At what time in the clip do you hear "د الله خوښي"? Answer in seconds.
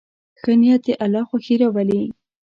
0.85-1.55